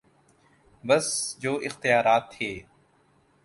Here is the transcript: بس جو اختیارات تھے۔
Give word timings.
بس 0.83 1.35
جو 1.39 1.55
اختیارات 1.65 2.31
تھے۔ 2.31 2.51